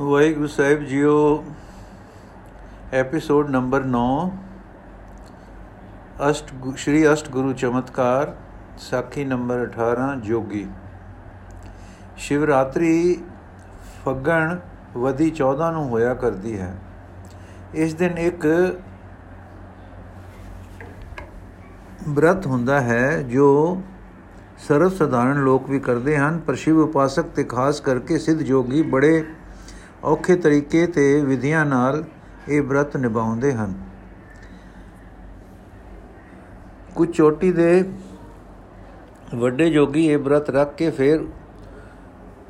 [0.00, 1.44] ਵਾਹਿਗੁਰੂ ਸਾਹਿਬ ਜੀਓ
[2.92, 4.32] episode number 9
[6.30, 8.36] ਅਸ਼ਟ ਗੁ- ਸ਼੍ਰੀ ਅਸ਼ਟ ਗੁਰੂ ਚਮਤਕਾਰ,
[8.78, 10.66] ਸਾਖੀ ਨੰਬਰ 18 ਜੋਗੀ।
[12.16, 13.24] ਸ਼ਿਵਰਾਤਰੀ
[14.04, 14.58] ਫੱਗਣ
[14.96, 16.76] ਵਦੀ 14 ਨੂੰ ਹੋਇਆ ਕਰਦੀ ਹੈ।
[17.74, 18.46] ਇਸ ਦਿਨ ਇੱਕ
[22.08, 23.82] ਬ੍ਰਤ ਹੁੰਦਾ ਹੈ, ਜੋ
[24.68, 29.26] ਸਰਵ ਸਧਾਰਨ ਲੋਕ ਵੀ ਕਰਦੇ ਹਨ, ਪਰ ਸ਼ਿਵ ਉਪਾਸਕ ਤੇ ਖਾਸ ਕਰਕੇ ਸਿੱਧ ਜੋਗੀ ਬੜੇ
[30.04, 32.04] ਔਖੇ ਤਰੀਕੇ ਤੇ ਵਿਧੀਆਂ ਨਾਲ
[32.48, 33.74] ਇਹ ਬ੍ਰਤ ਨਿਭਾਉਂਦੇ ਹਨ।
[36.94, 37.84] ਕੁਝ ਚੋਟੀ ਦੇ
[39.34, 41.24] ਵੱਡੇ ਜੋਗੀ ਇਹ ਬ੍ਰਤ ਰੱਖ ਕੇ ਫਿਰ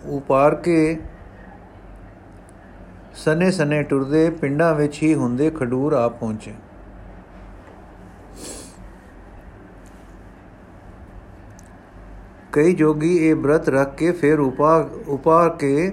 [0.09, 0.99] ਉਪਾਰ ਕੇ
[3.15, 6.55] ਸਨੇ ਸਨੇ ਟੁਰਦੇ ਪਿੰਡਾਂ ਵਿੱਚ ਹੀ ਹੁੰਦੇ ਖਡੂਰ ਆ ਪਹੁੰਚੇ।
[12.53, 14.77] ਕਈ ਜੋਗੀ ਇਹ ਬ੍ਰਤ ਰੱਖ ਕੇ ਫਿਰ ਉਪਾ
[15.09, 15.93] ਉਪਾ ਕੇ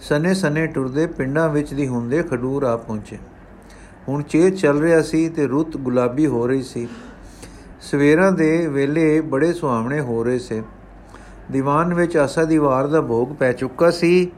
[0.00, 3.18] ਸਨੇ ਸਨੇ ਟੁਰਦੇ ਪਿੰਡਾਂ ਵਿੱਚ ਦੀ ਹੁੰਦੇ ਖਡੂਰ ਆ ਪਹੁੰਚੇ।
[4.08, 6.88] ਹੁਣ ਚੇਤ ਚੱਲ ਰਿਹਾ ਸੀ ਤੇ ਰੁੱਤ ਗੁਲਾਬੀ ਹੋ ਰਹੀ ਸੀ।
[7.80, 10.62] ਸਵੇਰਾਂ ਦੇ ਵੇਲੇ ਬੜੇ ਸੁਹਾਵਣੇ ਹੋ ਰਹੇ ਸੇ।
[11.50, 14.32] ਦੀਵਾਨ ਵਿੱਚ ਆਸਾ ਦੀ ਵਾਰ ਦਾ ਭੋਗ ਪੈ ਚੁੱਕਾ ਸੀ।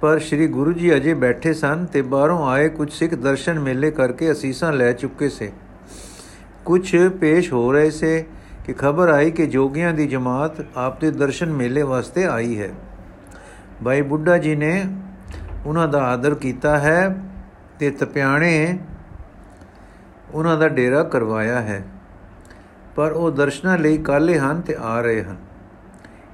[0.00, 4.32] ਪਰ ਸ੍ਰੀ ਗੁਰੂ ਜੀ ਅਜੇ ਬੈਠੇ ਸਨ ਤੇ ਬਾਹਰੋਂ ਆਏ ਕੁਝ ਸਿੱਖ ਦਰਸ਼ਨ ਮੇਲੇ ਕਰਕੇ
[4.32, 5.52] ਅਸੀਸਾਂ ਲੈ ਚੁੱਕੇ ਸੇ।
[6.64, 8.24] ਕੁਝ ਪੇਸ਼ ਹੋ ਰਹੇ ਸੇ
[8.64, 12.70] ਕਿ ਖਬਰ ਆਈ ਕਿ ਜੋਗੀਆਂ ਦੀ ਜਮਾਤ ਆਪ ਦੇ ਦਰਸ਼ਨ ਮੇਲੇ ਵਾਸਤੇ ਆਈ ਹੈ।
[13.84, 14.84] ਭਾਈ ਬੁੱਢਾ ਜੀ ਨੇ
[15.66, 17.22] ਉਹਨਾਂ ਦਾ ਆਦਰ ਕੀਤਾ ਹੈ
[17.78, 18.78] ਤੇ ਤਪਿਆਣੇ
[20.34, 21.84] ਉਹਨਾਂ ਦਾ ਡੇਰਾ ਕਰਵਾਇਆ ਹੈ।
[22.96, 25.36] ਪਰ ਉਹ ਦਰਸ਼ਨਾਂ ਲਈ ਕਾਲੇ ਹਨ ਤੇ ਆ ਰਹੇ ਹਨ।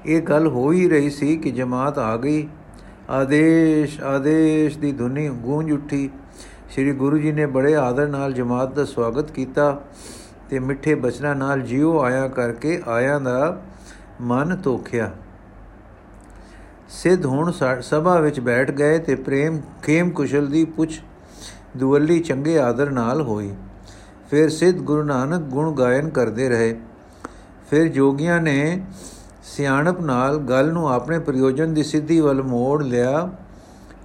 [0.06, 2.48] ਇਹ ਗੱਲ ਹੋ ਹੀ ਰਹੀ ਸੀ ਕਿ ਜਮਾਤ ਆ ਗਈ।
[3.10, 6.10] ਆਦੇਸ਼ ਆਦੇਸ਼ ਦੀ ਧੁਨੀ ਗੂੰਜ ਉੱਠੀ।
[6.70, 9.80] ਸ੍ਰੀ ਗੁਰੂ ਜੀ ਨੇ ਬੜੇ ਆਦਰ ਨਾਲ ਜਮਾਤ ਦਾ ਸਵਾਗਤ ਕੀਤਾ।
[10.50, 13.62] ਤੇ ਮਿੱਠੇ ਬਚਨਾਂ ਨਾਲ ਜਿਉ ਆਇਆ ਕਰਕੇ ਆਇਆਂ ਦਾ
[14.20, 15.10] ਮਨ ਤੋਖਿਆ
[16.88, 21.00] ਸਿੱਧ ਹੁਣ ਸਾ- ਸਭਾ ਵਿੱਚ ਬੈਠ ਗਏ ਤੇ ਪ੍ਰੇਮ, ਖੇਮ ਕੁਸ਼ਲ ਦੀ ਪੁੱਛ
[21.76, 23.54] ਦੁਵੱਲੀ ਚੰਗੇ ਆਦਰ ਨਾਲ ਹੋਈ।
[24.30, 26.80] ਫਿਰ ਸਿੱਧ ਗੁਰੂ ਨਾਨਕ ਗੁਣ ਗਾਇਨ ਕਰਦੇ ਰਹੇ।
[27.70, 28.84] ਫਿਰ ਜੋਗੀਆਂ ਨੇ
[29.42, 33.30] ਸਿਆਣਪ ਨਾਲ ਗੱਲ ਨੂੰ ਆਪਣੇ ਪ੍ਰਯੋਜਨ ਦੀ ਸਿੱਧੀ ਵੱਲ ਮੋੜ ਲਿਆ,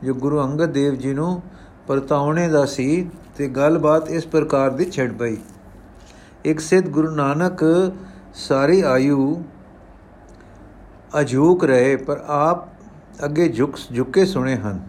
[0.03, 1.41] ਜੋ ਗੁਰੂ ਅੰਗਦ ਦੇਵ ਜੀ ਨੂੰ
[1.87, 5.37] ਪਰਤਾਉਣੇ ਦਾ ਸੀ ਤੇ ਗੱਲਬਾਤ ਇਸ ਪ੍ਰਕਾਰ ਦੀ ਛਿੜ ਪਈ।
[6.45, 7.63] ਇੱਕ ਸਿੱਧ ਗੁਰੂ ਨਾਨਕ
[8.33, 9.43] ਸਾਰੀ ਆਯੂ
[11.21, 12.67] ਅਝੂਕ ਰਹੇ, ਪਰ ਆਪ
[13.25, 14.83] ਅੱਗੇ ਝੁਕ ਝੁਕੇ ਸੁਣੇ ਹਨ।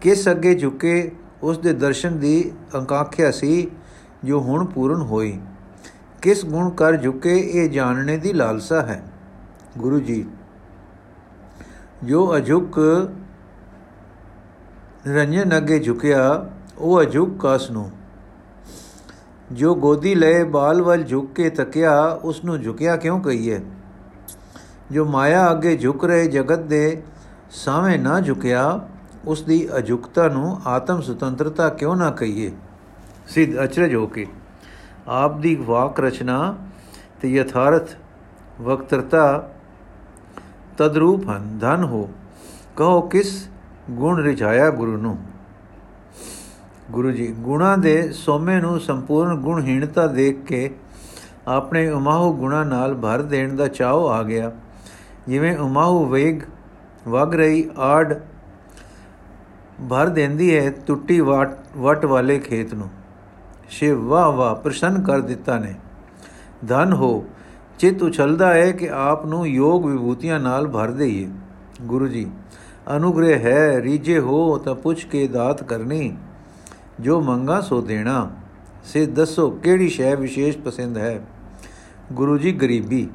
[0.00, 3.70] ਕਿਸ ਅੱਗੇ ਝੁਕੇ, ਉਸ ਦੇ ਦਰਸ਼ਨ ਦੀ ਅੰਕਾਖਿਆ ਸੀ,
[4.24, 5.40] ਜੋ ਹੁਣ ਪੂਰਨ ਹੋਈ।
[6.22, 9.02] ਕਿਸ ਗੁਣ ਕਰ ਝੁਕੇ, ਇਹ ਜਾਣਨੇ ਦੀ ਲਾਲਸਾ ਹੈ।
[9.78, 10.26] ਗੁਰੂ ਜੀ,
[12.04, 12.78] ਜੋ ਅਝੁਕ
[15.06, 17.90] ਨਿਰੰਜਨ ਅੱਗੇ ਝੁਕਿਆ, ਉਹ ਅਝੁਕ ਕਸ ਨੂੰ
[19.52, 23.60] ਜੋ ਗੋਦੀ ਲਏ ਬਾਲ ਵੱਲ ਝੁਕ ਕੇ ਤੱਕਿਆ ਉਸ ਨੂੰ ਝੁਕਿਆ ਕਿਉਂ ਕਹੀਏ?
[24.90, 27.02] ਜੋ ਮਾਇਆ ਅੱਗੇ ਝੁਕ ਰਹੇ ਜਗਤ ਦੇ
[27.50, 28.88] ਸਾਹਵੇਂ ਨਾ ਝੁਕਿਆ
[29.24, 32.50] ਉਸ ਦੀ ਅਝੁਕਤਾ ਨੂੰ ਆਤਮ ਸੁਤੰਤਰਤਾ ਕਿਉਂ ਨਾ ਕਹੀਏ?
[33.28, 34.26] ਸਿੱਧ ਅਚਰਜ ਹੋ ਕੇ,
[35.08, 36.56] ਆਪ ਦੀ ਵਾਕ ਰਚਨਾ
[37.20, 37.90] ਤੇ ਯਥਾਰਥ
[38.60, 39.50] ਵਕਤਰਤਾ
[40.78, 42.08] ਤਦਰੂਪ ਹਨ। ਧਨ ਹੋ,
[42.76, 43.48] ਕਹੋ ਕਿਸ
[43.90, 45.18] ਗੁਣ ਰਿਝਾਇਆ ਗੁਰੂ ਨੂੰ?
[46.90, 50.70] ਗੁਰੂ ਜੀ, ਗੁਣਾ ਦੇ ਸੋਮੇ ਨੂੰ ਸੰਪੂਰਨ ਗੁਣਹੀਣਤਾ ਦੇਖ ਕੇ
[51.48, 54.52] ਆਪਣੇ ਉਮਾਹੂ ਗੁਣਾ ਨਾਲ ਭਰ ਦੇਣ ਦਾ ਚਾਅ ਆ ਗਿਆ।
[55.28, 56.40] ਜਿਵੇਂ ਉਮਾਹੂ ਵੇਗ
[57.08, 58.14] ਵਗ ਰਹੀ ਆੜ
[59.90, 62.88] ਭਰ ਦਿੰਦੀ ਹੈ ਟੁੱਟੀ ਵਾਟ, ਵਟ ਵਾਲੇ ਖੇਤ ਨੂੰ।
[63.68, 65.74] ਸ਼ਿਵ, ਵਾਹ ਵਾਹ, ਪ੍ਰਸੰਨ ਕਰ ਦਿੱਤਾ ਨੇ।
[66.68, 67.24] ਧਨ ਹੋ,
[67.78, 71.28] ਚਿਤ ਉਛਲਦਾ ਹੈ ਕਿ ਆਪ ਨੂੰ ਯੋਗ ਵਿਭੂਤੀਆਂ ਨਾਲ ਭਰ ਦਈਏ।
[71.82, 72.30] ਗੁਰੂ ਜੀ,
[72.96, 76.16] ਅਨੁਗ੍ਰਹਿ ਹੈ ਰੀਜੇ ਹੋ ਤਾਂ ਪੁੱਛ ਕੇ ਦਾਤ ਕਰਨੀ।
[77.00, 78.30] ਜੋ ਮੰਗਾ ਸੋ ਦੇਣਾ,
[78.84, 81.20] ਸੇ ਦੱਸੋ ਕਿਹੜੀ ਸ਼ੈ ਵਿਸ਼ੇਸ਼ ਪਸੰਦ ਹੈ?
[82.12, 83.08] ਗੁਰੂ ਜੀ ਗਰੀਬੀ,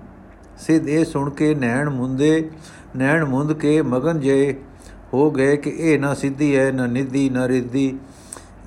[0.58, 2.50] ਸਿੱਧ ਇਹ ਸੁਣ ਕੇ ਨੈਣ ਮੁੰਦੇ,
[2.98, 4.56] ਨੈਣ ਮੁੰਦ ਕੇ ਮਗਨ ਜੇ,
[5.14, 7.98] ਹੋ ਗਏ ਕਿ ਇਹ ਨਾ ਸਿੱਧੀ ਹੈ, ਨਾ ਨਿੱਧੀ, ਨਾ ਰਿੱਧੀ,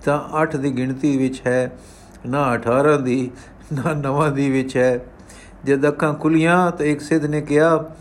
[0.05, 1.79] ਤਾਂ 8 ਦੀ ਗਿਣਤੀ ਵਿੱਚ ਹੈ,
[2.27, 3.31] ਨਾ 18 ਦੀ,
[3.73, 5.05] ਨਾ 9 ਦੀ ਵਿੱਚ ਹੈ।
[5.65, 7.95] ਜਦ ਅੱਖਾਂ ਖੁੱਲੀਆਂ ਤਾਂ ਇੱਕ ਸਿੱਧ ਨੇ ਕਿਹਾ,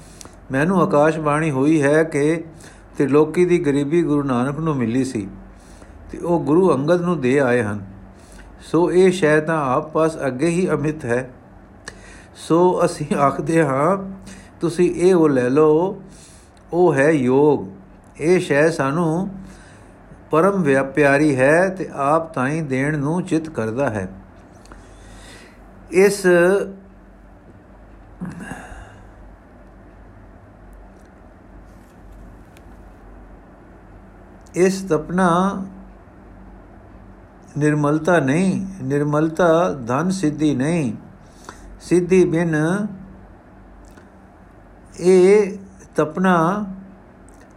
[0.51, 2.43] ਮੈਨੂੰ ਆਕਾਸ਼ ਬਾਣੀ ਹੋਈ ਹੈ ਕਿ,
[2.97, 5.27] ਤੇ ਲੋਕੀ ਦੀ ਗਰੀਬੀ ਗੁਰੂ ਨਾਨਕ ਨੂੰ ਮਿਲੀ ਸੀ।
[6.13, 7.85] ਤੇ ਉਹ ਗੁਰੂ ਅੰਗਦ ਨੂੰ ਦੇ ਆਏ ਹਨ।
[8.61, 11.29] ਸੋ ਇਹ ਸ਼ੈ ਤਾਂ ਆਪ ਪਾਸ ਅੱਗੇ ਹੀ ਅਮਿਤ ਹੈ।
[12.35, 13.97] ਸੋ ਅਸੀਂ ਆਖਦੇ ਹਾਂ,
[14.61, 16.01] ਤੁਸੀਂ ਇਹ ਉਹ ਲੈ ਲਓ,
[16.73, 17.67] ਉਹ ਹੈ ਯੋਗ।
[18.21, 19.29] ਇਹ ਸ਼ੈ ਸਾਨੂੰ
[20.31, 24.07] ਪਰਮ ਵਿਆਪਿਆਰੀ ਹੈ ਤੇ ਆਪ ਤਾਈ ਦੇਣ ਨੂੰ ਚਿਤ ਕਰਦਾ ਹੈ।
[25.91, 26.25] ਇਸ
[34.55, 35.65] ਇਸ ਤਪਨਾ
[37.57, 40.93] ਨਿਰਮਲਤਾ ਨਹੀਂ, ਨਿਰਮਲਤਾ ਧਨ ਸਿੱਧੀ ਨਹੀਂ।
[41.81, 42.55] ਸਿੱਧੀ ਬਿਨ
[44.99, 45.57] ਇਹ
[45.95, 46.65] ਤਪਨਾ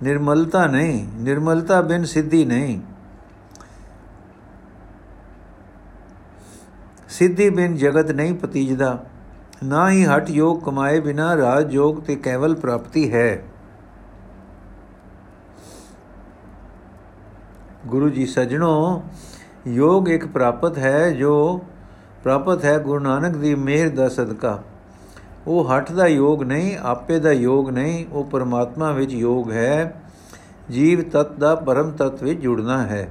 [0.02, 2.80] ਨਿਰਮਲਤਾ ਨਹੀਂ, ਨਿਰਮਲਤਾ ਬਿਨ ਸਿੱਧੀ ਨਹੀਂ।
[7.08, 9.04] ਸਿੱਧੀ ਬਿਨ ਜਗਤ ਨਹੀਂ ਪਤੀਜਦਾ
[9.64, 13.42] ਨਾ ਹੀ ਹਟ ਯੋਗ ਕਮਾਏ ਬਿਨਾ ਰਾਜ ਯੋਗ ਤੇ ਕੇਵਲ ਪ੍ਰਾਪਤੀ ਹੈ।
[17.86, 19.02] ਗੁਰੂ ਜੀ ਸਜਣੋ
[19.68, 21.60] ਯੋਗ ਇੱਕ ਪ੍ਰਾਪਤ ਹੈ ਜੋ
[22.24, 24.62] ਪ੍ਰਾਪਤ ਹੈ ਗੁਰੂ ਨਾਨਕ ਦੀ ਮਿਹਰ ਦਾ ਸਦਕਾ।
[25.46, 30.02] ਉਹ ਹੱਠ ਦਾ ਯੋਗ ਨਹੀਂ, ਆਪੇ ਦਾ ਯੋਗ ਨਹੀਂ, ਉਹ ਪਰਮਾਤਮਾ ਵਿੱਚ ਯੋਗ ਹੈ।
[30.70, 33.10] ਜੀਵ ਤਤ ਦਾ ਪਰਮ ਤਤ ਵਿੱਚ ਜੁੜਨਾ ਹੈ।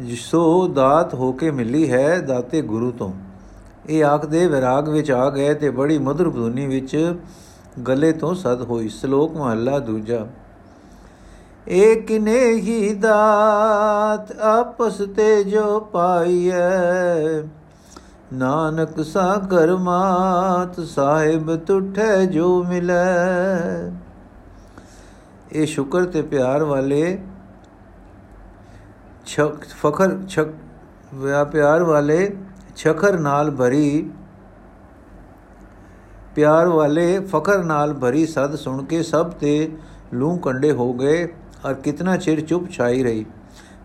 [0.00, 3.12] ਜਿਸੋ ਦਾਤ ਹੋ ਕੇ ਮਿਲੀ ਹੈ ਦਾਤੇ ਗੁਰੂ ਤੋਂ।
[3.88, 7.14] ਇਹ ਆਖਦੇ ਵਿਰਾਗ ਵਿੱਚ ਆ ਗਏ ਤੇ ਬੜੀ ਮధుਰ ਧੁਨੀ ਵਿੱਚ
[7.88, 10.26] ਗਲੇ ਤੋਂ ਸਦ ਹੋਈ ਸ਼ਲੋਕ ਮਹੱਲਾ ਦੂਜਾ।
[11.70, 17.42] ਏਕ ਨੇ ਹੀ ਦਾਤ ਆਪਸ ਤੇ ਜੋ ਪਾਈਐ।
[18.32, 23.92] ਨਾਨਕ ਸਾਗਰ ਮਾਤ ਸਾਹਿਬ ਤੁਠੈ ਜੋ ਮਿਲੈ।
[25.52, 27.18] ਇਹ ਸ਼ੁਕਰ ਤੇ ਪਿਆਰ ਵਾਲੇ
[29.26, 30.46] ਛਕ, ਫਖਰ, ਛਕ
[31.14, 32.36] ਵਿਆ ਪਿਆਰ ਵਾਲੇ
[32.76, 34.10] ਛਖਰ ਨਾਲ ਭਰੀ,
[36.34, 39.76] ਪਿਆਰ ਵਾਲੇ ਫਖਰ ਨਾਲ ਭਰੀ ਸਦ ਸੁਣ ਕੇ ਸਭ ਤੇ
[40.14, 41.28] ਲੂ ਕੰਡੇ ਹੋ ਗਏ।
[41.66, 43.26] ਔਰ ਕਿਤਨਾ ਚਿਰ ਚੁੱਪ ਛਾਈ ਰਹੀ।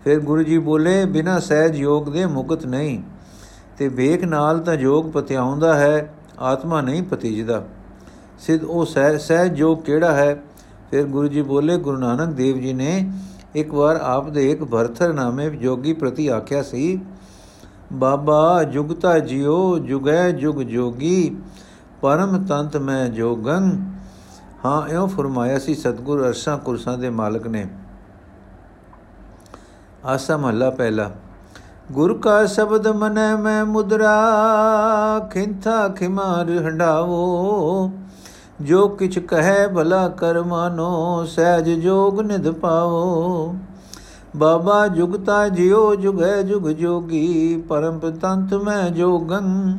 [0.04, 3.04] ਫਿਰ ਗੁਰੂ ਜੀ ਬੋਲੇ, ਬਿਨਾ ਸਹਿਜ ਯੋਗ ਦੇ ਮੁਕਤ ਨਹੀਂ।
[3.78, 7.66] ਤੇ ਵੇਖ ਨਾਲ ਤਾਂ ਯੋਗ ਪਤਿਆਉਂਦਾ ਹੈ, ਆਤਮਾ ਨਹੀਂ ਪਤੀਜਦਾ
[8.40, 8.86] ਸਿੱਧ ਉਹ
[9.20, 10.44] ਸਹਿਜ ਯੋਗ ਕਿਹੜਾ ਹੈ?
[10.92, 13.12] ਫਿਰ ਗੁਰੂ ਜੀ ਬੋਲੇ, ਗੁਰੂ ਨਾਨਕ ਦੇਵ ਜੀ ਨੇ
[13.56, 17.00] ਇੱਕ ਵਾਰ ਆਪ ਦੇ ਇੱਕ ਭਰਥਰ ਨਾਮੇ ਜੋਗੀ ਪ੍ਰਤੀ ਆਖਿਆ ਸੀ,
[17.94, 21.36] ਬਾਬਾ, ਜੁਗਤਾ ਜਿਉ, ਜੁਗੈ ਜੁਗ ਜੋਗੀ,
[22.02, 23.72] ਪਰਮ ਤੰਤ ਮੈਂ ਜੋਗੰ
[24.66, 27.68] ਹਾਂ, ਇਉਂ ਫਰਮਾਇਆ ਸੀ, ਸਤਗੁਰ ਅਰਸ਼ਾਂ ਕੁਰਸਾਂ ਦੇ ਮਾਲਕ ਨੇ।
[30.06, 31.12] ਆਸਾ ਮਹੱਲਾ ਪਹਿਲਾ।
[31.92, 34.16] ਗੁਰ ਕਾ ਸ਼ਬਦ ਮਨੈ ਮੈਂ ਮੁਦਰਾ,
[35.34, 37.92] ਖਿੰਥਾ ਖਿਮਾਰ ਹੰਡਾਵੋ
[38.62, 43.56] ਜੋ ਕਿਛ ਕਹੈ ਭਲਾ ਕਰ ਮਾਨੋ, ਸਹਿਜ ਜੋਗ ਨਿਧ ਪਾਵੋ।
[44.36, 49.78] ਬਾਬਾ ਜੁਗਤਾ ਜਿਉ ਜੁਗੈ ਜੁਗ ਜੋਗੀ, ਪਰਮ ਤੰਤ ਮੈਂ ਜੋਗੰ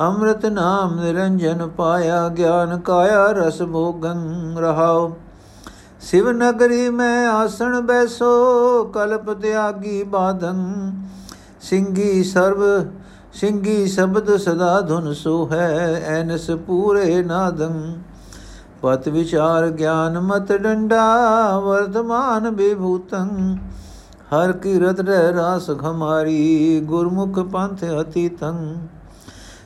[0.00, 5.10] ਅੰਮ੍ਰਿਤ ਨਾਮ ਨਿਰੰਜਨ ਪਾਇਆ, ਗਿਆਨ ਕਾਇਆ, ਰਸ ਭੋਗੰ ਰਹਾਉ
[6.00, 10.56] ਸਿਵ ਨਗਰੀ ਮੈਂ ਆਸਣ ਬੈਸੋ, ਕਲਪ ਤਿਆਗੀ ਬਾਧੰ।
[11.60, 12.62] ਸਿੰਘੀ ਸਰਬ
[13.32, 17.98] ਸਿੰਘੀ ਸ਼ਬਦ ਸਦਾ ਧੁਨ ਸੋ ਹੈ ਐਨਸ ਪੂਰੇ ਨਾਦੰ।
[18.82, 23.56] ਪਤ ਵਿਚਾਰ ਗਿਆਨ ਮਤ ਡੰਡਾ ਵਰਤਮਾਨ ਬਿਭੂਤੰ
[24.32, 28.76] ਹਰ ਕੀ ਰਤ ਰਹਿ ਰਾਸ ਖਮਾਰੀ, ਗੁਰਮੁਖ ਪੰਥ ਅਤੀਤੰ।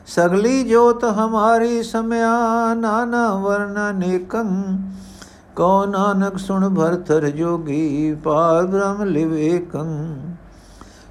[0.07, 4.49] ਸਗਲੀ ਜੋਤ ਹਮਾਰੀ ਸਮਿਆ ਨਾਨਾ ਵਰਨ ਨੇਕੰ
[5.57, 9.87] ਕੋ ਨਾਨਕ ਸੁਣ ਭਰਤਰ ਜੋਗੀ ਪਾਰ ਬ੍ਰਹਮ ਲਿਵੇਕੰ।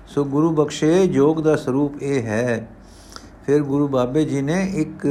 [0.07, 2.67] ਸੋ ਗੁਰੂ ਬਖਸ਼ੇ, ਜੋਗ ਦਾ ਸਰੂਪ ਇਹ ਹੈ।
[3.45, 5.07] ਫਿਰ ਗੁਰੂ ਬਾਬੇ ਜੀ ਨੇ ਇੱਕ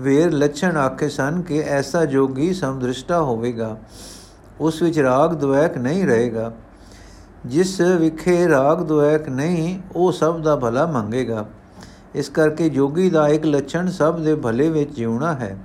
[0.00, 3.76] ਵੇਰ ਲੱਛਣ ਆਖੇ ਸਨ ਕਿ ਐਸਾ ਜੋਗੀ ਸਮਦ੍ਰਿਸ਼ਟਾ ਹੋਵੇਗਾ,
[4.60, 6.52] ਉਸ ਵਿੱਚ ਰਾਗ ਦੁਐਕ ਨਹੀਂ ਰਹੇਗਾ।
[7.46, 11.46] ਜਿਸ ਵਿਖੇ ਰਾਗ ਦੁਐਕ ਨਹੀਂ, ਉਹ ਸਭ ਦਾ ਭਲਾ ਮੰਗੇਗਾ।
[12.14, 15.56] ਇਸ ਕਰਕੇ ਜੋਗੀ ਦਾ ਇੱਕ ਲੱਛਣ ਸਭ ਦੇ ਭਲੇ ਵਿੱਚ ਜਿਉਣਾ ਹੈ।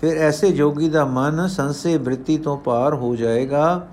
[0.00, 3.88] ਫਿਰ ਐਸੇ ਜੋਗੀ ਦਾ ਮਨ ਸੰਸੇ ਬ੍ਰਿਤੀ ਤੋਂ ਪਾਰ ਹੋ ਜਾਏਗਾ।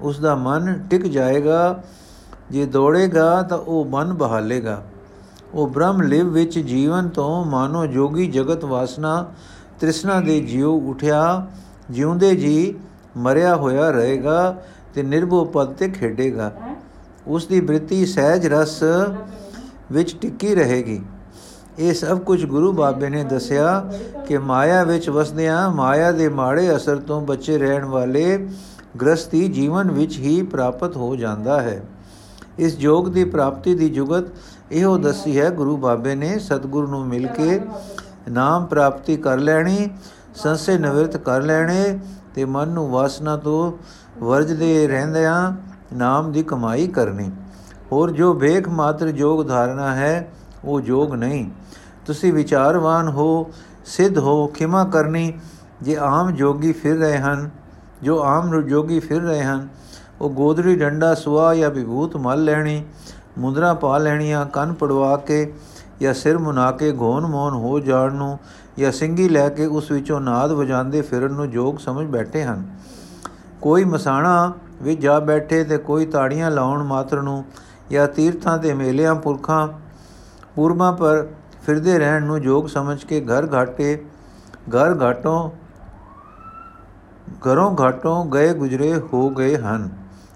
[0.00, 1.82] ਉਸ ਦਾ ਮਨ ਟਿਕ ਜਾਏਗਾ।
[2.50, 4.82] ਜੇ ਦੌੜੇਗਾ ਤਾਂ ਉਹ ਮਨ ਬਹਾਲੇਗਾ।
[5.54, 9.26] ਉਹ ਬ੍ਰਹਮ ਲਿਵ ਵਿੱਚ ਜੀਵਨ ਤੋਂ ਮਾਨੋ ਜੋਗੀ ਜਗਤ ਵਾਸਨਾ
[9.80, 11.46] ਤ੍ਰਿਸ਼ਨਾ ਦੇ ਜਿਉ ਉਠਿਆ।
[11.90, 12.74] ਜਿਉਂਦੇ ਜੀ
[13.16, 14.62] ਮਰਿਆ ਹੋਇਆ ਰਹੇਗਾ
[14.94, 16.52] ਤੇ ਨਿਰਭਉ ਪਦ ਤੇ ਖੇਡੇਗਾ।
[17.26, 18.82] ਉਸ ਦੀ ਬ੍ਰਿਤੀ ਸਹਿਜ ਰਸ
[19.92, 21.00] ਵਿੱਚ ਟਿੱਕੀ ਰਹੇਗੀ।
[21.78, 23.92] ਇਹ ਸਭ ਕੁਝ ਗੁਰੂ ਬਾਬੇ ਨੇ ਦੱਸਿਆ
[24.28, 28.48] ਕਿ ਮਾਇਆ ਵਿੱਚ ਵਸਦਿਆਂ ਮਾਇਆ ਦੇ ਮਾੜੇ ਅਸਰ ਤੋਂ ਬਚੇ ਰਹਿਣ ਵਾਲੇ
[29.00, 31.82] ਗ੍ਰਸਤੀ ਜੀਵਨ ਵਿੱਚ ਹੀ ਪ੍ਰਾਪਤ ਹੋ ਜਾਂਦਾ ਹੈ।
[32.58, 34.24] ਇਸ ਯੋਗ ਦੀ ਪ੍ਰਾਪਤੀ ਦੀ ਜੁਗਤ
[34.72, 37.60] ਇਹੋ ਦੱਸੀ ਹੈ। ਗੁਰੂ ਬਾਬੇ ਨੇ ਸਤਿਗੁਰੂ ਨੂੰ ਮਿਲ ਕੇ
[38.30, 39.88] ਨਾਮ ਪ੍ਰਾਪਤੀ ਕਰ ਲੈਣੀ,
[40.34, 41.98] ਸੰਸੇ ਨਿਵਰਤ ਕਰ ਲੈਣੇ
[42.34, 43.72] ਤੇ ਮਨ ਨੂੰ ਵਾਸਨਾ ਤੋਂ
[44.24, 45.52] ਵਰਜਦੇ ਰਹਿੰਦਿਆਂ
[45.96, 47.30] ਨਾਮ ਦੀ ਕਮਾਈ ਕਰਨੀ।
[47.92, 50.32] ਹੋਰ ਜੋ ਵੇਖ ਮਾਤਰ ਜੋਗ ਧਾਰਨਾ ਹੈ,
[50.64, 51.50] ਉਹ ਜੋਗ ਨਹੀਂ।
[52.06, 53.50] ਤੁਸੀਂ ਵਿਚਾਰਵਾਨ ਹੋ,
[53.84, 55.32] ਸਿੱਧ ਹੋ, ਖਿਮਾ ਕਰਨੀ,
[55.82, 57.50] ਜੇ ਆਮ ਜੋਗੀ ਫਿਰ ਰਹੇ ਹਨ,
[58.02, 59.68] ਜੋ ਆਮ ਜੋਗੀ ਫਿਰ ਰਹੇ ਹਨ,
[60.20, 62.84] ਉਹ ਗੋਦਰੀ ਡੰਡਾ ਸੁਆ ਜਾਂ ਵਿਭੂਤ ਮਲ ਲੈਣੀ,
[63.38, 65.52] ਮੁੰਦਰਾ ਪਾ ਲੈਣੀਆਂ, ਕੰਨ ਪੜਵਾ ਕੇ
[66.00, 68.38] ਜਾਂ ਸਿਰ ਮੁਨਾ ਕੇ ਘੋਨ ਮੋਨ ਹੋ ਜਾਣ ਨੂੰ
[68.78, 72.64] ਜਾਂ ਸਿੰਗੀ ਲੈ ਕੇ ਉਸ ਵਿੱਚੋਂ ਨਾਦ ਵਜਾਉਂਦੇ ਫਿਰਨ ਨੂੰ ਜੋਗ ਸਮਝ ਬੈਠੇ ਹਨ।
[73.60, 77.44] ਕੋਈ ਮਸਾਣਾ ਵਿੱਚ ਜਾ ਬੈਠੇ ਤੇ ਕੋਈ ਤਾੜੀਆਂ ਲਾਉਣ ਮਾਤਰ ਨੂੰ
[77.90, 79.68] ਜਾਂ ਤੀਰਥਾਂ ਤੇ ਮੇਲਿਆਂ, ਪੁਰਖਾਂ
[80.54, 81.26] ਪੂਰਮਾ ਪਰ
[81.66, 84.04] ਫਿਰਦੇ ਰਹਿਣ ਨੂੰ ਜੋਗ ਸਮਝ ਕੇ ਘਰ ਘਾਟੇ,
[84.68, 85.50] ਘਰ ਘਾਟੋਂ,
[87.32, 89.88] ਘਰੋਂ ਘਾਟੋਂ ਗਏ ਗੁਜਰੇ ਹੋ ਗਏ ਹਨ।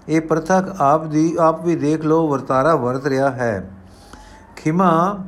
[0.09, 3.71] ਇਹ ਪ੍ਰਥਕ ਆਪ ਦੀ, ਆਪ ਵੀ ਦੇਖ ਲੋ ਵਰਤਾਰਾ ਵਰਤ ਰਿਹਾ ਹੈ।
[4.55, 5.23] ਖਿਮਾ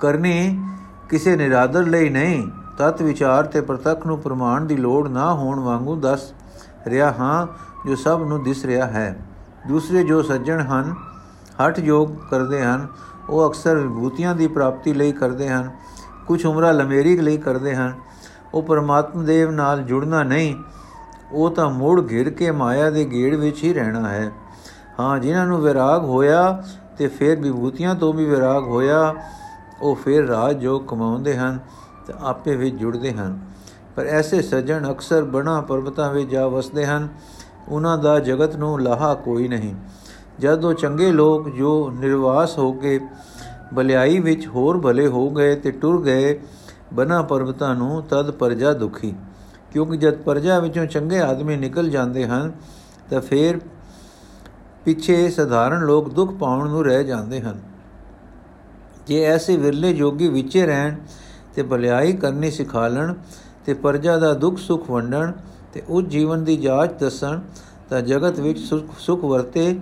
[0.00, 0.62] ਕਰਨੀ
[1.10, 5.96] ਕਿਸੇ ਨਿਰਾਦਰ ਲਈ ਨਹੀਂ। ਤਤ ਵਿਚਾਰ ਤੇ ਪ੍ਰਤੱਖ ਨੂੰ ਪ੍ਰਮਾਣ ਦੀ ਲੋੜ ਨਾ ਹੋਣ ਵਾਂਗੂ
[5.96, 6.32] ਦੱਸ
[6.86, 7.46] ਰਿਹਾ ਹਾਂ,
[7.88, 9.18] ਜੋ ਸਭ ਨੂੰ ਦਿਸ ਰਿਹਾ ਹੈ।
[9.68, 10.94] ਦੂਸਰੇ ਜੋ ਸੱਜਣ ਹਨ,
[11.66, 12.86] ਹਠ ਯੋਗ ਕਰਦੇ ਹਨ,
[13.30, 15.70] ਉਹ ਅਕਸਰ ਵਿਭੂਤੀਆਂ ਦੀ ਪ੍ਰਾਪਤੀ ਲਈ ਕਰਦੇ ਹਨ
[16.26, 17.92] ਕੁਝ ਉਮਰਾ ਲਮੇਰੀ ਲਈ ਕਰਦੇ ਹਨ।
[18.54, 20.56] ਉਹ ਪਰਮਾਤਮਾ ਦੇਵ ਨਾਲ ਜੁੜਨਾ ਨਹੀਂ,
[21.32, 24.32] ਉਹ ਤਾਂ ਮੋੜ ਘਿਰ ਕੇ ਮਾਇਆ ਦੇ ਗੇੜ ਵਿੱਚ ਹੀ ਰਹਿਣਾ ਹੈ।
[25.00, 26.62] ਹਾਂ, ਜਿਨ੍ਹਾਂ ਨੂੰ ਵਿਰਾਗ ਹੋਇਆ
[26.98, 29.14] ਤੇ ਫਿਰ ਵਿਭੂਤੀਆਂ ਤੋਂ ਵੀ ਵਿਰਾਗ ਹੋਇਆ,
[29.82, 31.58] ਉਹ ਫਿਰ ਰਾਜ ਜੋ ਕਮਾਉਂਦੇ ਹਨ
[32.06, 33.38] ਤੇ ਆਪੇ ਵਿੱਚ ਜੁੜਦੇ ਹਨ।
[33.96, 37.08] ਪਰ ਐਸੇ ਸੱਜਣ ਅਕਸਰ ਬਣਾ ਪਰਬਤਾਂ ਵਿੱਚ ਜਾ ਵਸਦੇ ਹਨ
[37.68, 39.74] ਉਹਨਾਂ ਦਾ ਜਗਤ ਨੂੰ ਲਾਹਾ ਕੋਈ ਨਹੀਂ।
[40.40, 43.00] ਜਦ ਉਹ ਚੰਗੇ ਲੋਕ ਜੋ ਨਿਰਵਾਸ ਹੋ ਕੇ
[43.74, 46.40] ਬਲਿਆਈ ਵਿੱਚ ਹੋਰ ਭਲੇ ਹੋ ਗਏ ਤੇ ਟੁਰ ਗਏ
[46.92, 49.14] ਬਨਾ ਪਰਬਤਾਂ ਨੂੰ, ਤਦ ਪਰਜਾ ਦੁਖੀ।
[49.72, 52.52] ਕਿਉਂਕਿ ਜਦ ਪਰਜਾ ਵਿੱਚੋਂ ਚੰਗੇ ਆਦਮੀ ਨਿਕਲ ਜਾਂਦੇ ਹਨ,
[53.10, 53.60] ਤਾਂ ਫਿਰ
[54.84, 57.60] ਪਿੱਛੇ ਸਧਾਰਨ ਲੋਕ ਦੁੱਖ ਪਾਉਣ ਨੂੰ ਰਹਿ ਜਾਂਦੇ ਹਨ।
[59.06, 60.94] ਜੇ ਐਸੇ ਵਿਰਲੇ ਜੋਗੀ ਵਿਚੇ ਰਹਿਣ
[61.54, 63.14] ਤੇ ਭਲਾਈ ਕਰਨੀ ਸਿਖਾ ਲੈਣ
[63.66, 65.32] ਤੇ ਪਰਜਾ ਦਾ ਦੁੱਖ ਸੁਖ ਵੰਡਣ
[65.74, 67.40] ਤੇ ਉਸ ਜੀਵਨ ਦੀ ਜਾਂਚ ਦੱਸਣ
[67.90, 68.58] ਤਾਂ ਜਗਤ ਵਿੱਚ
[68.98, 69.80] ਸੁਖ ਵਰਤੇ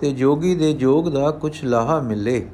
[0.00, 2.50] ਤੇ ਜੋਗੀ ਦੇ ਜੋਗ ਦਾ ਕੁਝ ਲਾਹਾ ਮਿਲੇ।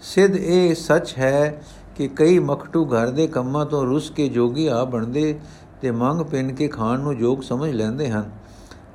[0.00, 1.62] ਸਿੱਧ ਇਹ ਸੱਚ ਹੈ
[1.96, 5.40] ਕਿ ਕਈ ਮਖਟੂ ਘਰ ਦੇ ਕੰਮਾਂ ਤੋਂ ਰੁੱਸ ਕੇ ਜੋਗੀ ਆ ਬਣਦੇ
[5.80, 8.30] ਤੇ ਮੰਗ ਪਿੰਨ ਕੇ ਖਾਣ ਨੂੰ ਜੋਗ ਸਮਝ ਲੈਂਦੇ ਹਨ।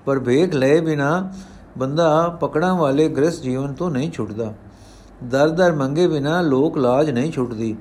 [0.05, 1.33] ਪਰ ਵੇਖ ਲਏ ਬਿਨਾ
[1.77, 4.53] ਬੰਦਾ ਪਕੜਾਂ ਵਾਲੇ ਗ੍ਰਸ ਜੀਵਨ ਤੋਂ ਨਹੀਂ ਛੁੱਟਦਾ।
[5.23, 7.77] ਦਰ-ਦਰ ਮੰਗੇ ਬਿਨਾ ਲੋਕ ਲਾਜ ਨਹੀਂ ਛੁੱਟਦੀ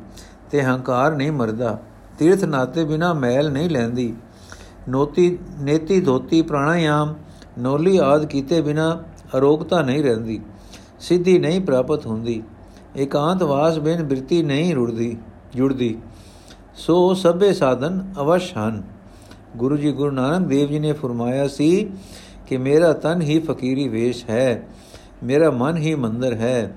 [0.50, 1.78] ਤੇ ਹੰਕਾਰ ਨਹੀਂ ਮਰਦਾ।
[2.20, 4.12] ਤੀਰਥ ਨਾਤੇ ਬਿਨਾ ਮੈਲ ਨਹੀਂ ਲੈਂਦੀ।
[4.88, 7.14] ਨੋਤੀ, ਨੇਤੀ ਧੋਤੀ ਪ੍ਰਾਣਾਯਾਮ,
[7.58, 9.02] ਨੋਲੀ ਆਦ ਕੀਤੇ ਬਿਨਾ
[9.36, 10.40] ਅਰੋਗਤਾ ਨਹੀਂ ਰਹਿੰਦੀ,
[11.00, 12.42] ਸਿੱਧੀ ਨਹੀਂ ਪ੍ਰਾਪਤ ਹੁੰਦੀ,
[12.96, 15.16] ਇਕਾਂਤ ਵਾਸ ਬਿਨ ਬਿਰਤੀ ਨਹੀਂ ਰੁੜਦੀ,
[15.56, 15.96] ਜੁੜਦੀ।
[16.76, 18.82] ਸੋ ਸਭੇ ਸਾਧਨ ਅਵਸ਼ ਹਨ।
[19.56, 21.90] ਗੁਰੂ ਜੀ ਗੁਰੂ ਨਾਨਕ ਦੇਵ ਜੀ ਨੇ ਫਰਮਾਇਆ ਸੀ
[22.46, 24.62] ਕਿ ਮੇਰਾ ਤਨ ਹੀ ਫਕੀਰੀ ਵੇਸ਼ ਹੈ,
[25.24, 26.74] ਮੇਰਾ ਮਨ ਹੀ ਮੰਦਰ ਹੈ,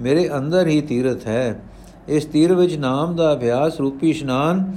[0.00, 1.62] ਮੇਰੇ ਅੰਦਰ ਹੀ ਤੀਰਥ ਹੈ।
[2.08, 4.72] ਇਸ ਤੀਰ ਵਿੱਚ ਨਾਮ ਦਾ ਅਭਿਆਸ ਰੂਪੀ ਇਸ਼ਨਾਨ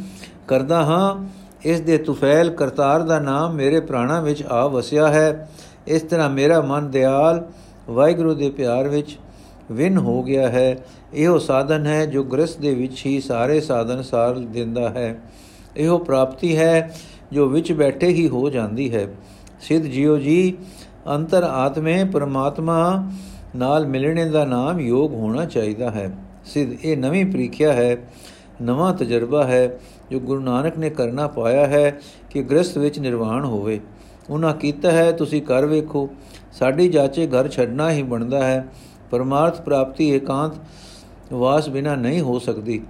[0.48, 1.25] ਕਰਦਾ ਹਾਂ।
[1.65, 5.50] ਇਸ ਦੇ ਤੁਫੈਲ ਕਰਤਾਰ ਦਾ ਨਾਮ ਮੇਰੇ ਪ੍ਰਾਣਾ ਵਿੱਚ ਆ ਵਸਿਆ ਹੈ।
[5.88, 7.46] ਇਸ ਤਰ੍ਹਾਂ ਮੇਰਾ ਮਨ ਦਿਆਲ
[7.89, 9.17] ਵਾਹਿਗੁਰੂ ਦੇ ਪਿਆਰ ਵਿੱਚ
[9.72, 14.34] ਵਿਨ ਹੋ ਗਿਆ ਹੈ। ਇਹੋ ਸਾਧਨ ਹੈ ਜੋ ਗ੍ਰਸ ਦੇ ਵਿੱਚ ਹੀ ਸਾਰੇ ਸਾਧਨ ਸਾਰ
[14.34, 15.22] ਦਿੰਦਾ ਹੈ।
[15.77, 16.96] ਇਹੋ ਪ੍ਰਾਪਤੀ ਹੈ
[17.32, 19.08] ਜੋ ਵਿੱਚ ਬੈਠੇ ਹੀ ਹੋ ਜਾਂਦੀ ਹੈ।
[19.62, 20.58] ਸਿੱਧ ਜੀਓ ਜੀ,
[21.15, 23.12] ਅੰਤਰ ਆਤਮੇ ਪਰਮਾਤਮਾ
[23.55, 26.12] ਨਾਲ ਮਿਲਣੇ ਦਾ ਨਾਮ ਯੋਗ ਹੋਣਾ ਚਾਹੀਦਾ ਹੈ।
[26.46, 27.98] ਸਿੱਧ। ਇਹ ਨਵੀਂ ਪ੍ਰੀਖਿਆ ਹੈ,
[28.62, 29.80] ਨਵਾਂ ਤਜਰਬਾ ਹੈ,
[30.12, 32.00] ਜੋ ਗੁਰੂ ਨਾਨਕ ਨੇ ਕਰਨਾ ਪਾਇਆ ਹੈ
[32.30, 33.80] ਕਿ ਗ੍ਰਸਥ ਵਿੱਚ ਨਿਰਵਾਣ ਹੋਵੇ।
[34.30, 36.10] ਉਹਨਾਂ ਕੀਤਾ ਹੈ, ਤੁਸੀਂ ਕਰ ਵੇਖੋ,
[36.52, 38.66] ਸਾਡੀ ਜਾਚੇ ਘਰ ਛੱਡਣਾ ਹੀ ਬਣਦਾ ਹੈ।
[39.12, 40.52] ਪਰਮਾਰਥ ਪ੍ਰਾਪਤੀ ਇਕਾਂਤ
[41.34, 42.82] ਵਾਸ ਬਿਨਾ ਨਹੀਂ ਹੋ ਸਕਦੀ।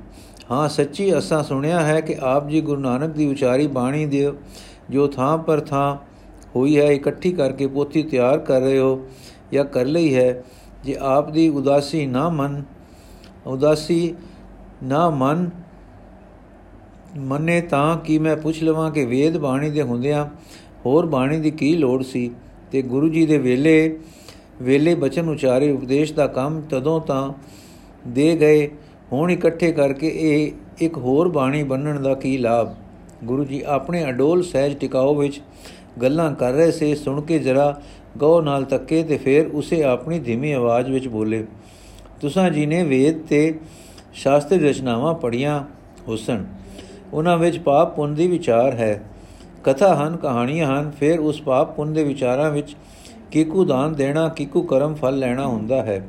[0.52, 4.34] ਹਾਂ, ਸੱਚੀ ਅਸਾਂ ਸੁਣਿਆ ਹੈ ਕਿ ਆਪ ਜੀ ਗੁਰੂ ਨਾਨਕ ਦੀ ਵਿਚਾਰੀ ਬਾਣੀ ਦੇ
[4.90, 5.98] ਜੋ ਥਾਂ ਪਰ ਥਾਂ
[6.56, 9.08] ਹੋਈ ਹੈ, ਇਕੱਠੀ ਕਰਕੇ ਪੋਥੀ ਤਿਆਰ ਕਰ ਰਹੇ ਹੋ
[9.54, 10.44] ਜਾਂ ਕਰ ਲਈ ਹੈ,
[10.84, 12.64] ਜੇ ਆਪ ਦੀ ਉਦਾਸੀ ਨਾ ਮਨ
[13.48, 14.16] ਉਦਾਸੀ,
[14.84, 15.50] ਨਾ ਮਨ।
[17.18, 20.26] ਮੰਨੇ ਤਾਂ ਕਿ ਮੈਂ ਪੁੱਛ ਲਵਾਂ ਕਿ ਵੇਦ ਬਾਣੀ ਦੇ ਹੁੰਦਿਆਂ
[20.86, 22.32] ਹੋਰ ਬਾਣੀ ਦੀ ਕੀ ਲੋੜ ਸੀ?
[22.72, 24.00] ਤੇ ਗੁਰੂ ਜੀ ਦੇ ਵੇਲੇ
[24.62, 27.34] ਵੇਲੇ ਬਚਨ ਉਚਾਰੇ ਉਪਦੇਸ਼ ਦਾ ਕੰਮ ਤਦੋਂ ਤਾਂ
[28.08, 28.72] ਦੇ ਗਏ।
[29.14, 32.76] ਹੁਣ ਇਕੱਠੇ ਕਰਕੇ ਇਹ ਇੱਕ ਹੋਰ ਬਾਣੀ ਬੰਨਣ ਦਾ ਕੀ ਲਾਭ?
[33.24, 35.42] ਗੁਰੂ ਜੀ ਆਪਣੇ ਅਡੋਲ ਸਹਿਜ ਟਿਕਾਓ ਵਿੱਚ
[36.02, 37.82] ਗੱਲਾਂ ਕਰ ਰਹੇ ਸੇ। ਸੁਣ ਕੇ ਜਰਾ
[38.18, 41.46] ਗਉ ਨਾਲ ਤੱਕੇ ਤੇ ਫਿਰ ਉਸੇ ਆਪਣੀ ਧੀਮੀ ਆਵਾਜ਼ ਵਿੱਚ ਬੋਲੇ
[42.22, 43.60] ਤੁਸਾਂ ਜੀ ਨੇ ਵੇਦ ਤੇ
[44.14, 45.64] ਸ਼ਾਸਤਰ ਰਚਨਾਵਾਂ ਪੜੀਆਂ
[46.08, 46.46] ਹੁਸਨ।
[47.14, 49.04] ਉਹਨਾਂ ਵਿੱਚ ਪਾਪ ਪੁੰਨ ਦੀ ਵਿਚਾਰ ਹੈ।
[49.64, 52.76] ਕਥਾ ਹਨ, ਕਹਾਣੀਆਂ ਹਨ, ਫਿਰ ਉਸ ਪਾਪ ਪੁੰਨ ਦੇ ਵਿਚਾਰਾਂ ਵਿੱਚ
[53.32, 56.08] ਕਿਕੂ ਦਾਨ ਦੇਣਾ ਕਿਕੂ ਕਰਮ ਫਲ ਲੈਣਾ ਹੁੰਦਾ ਹੈ।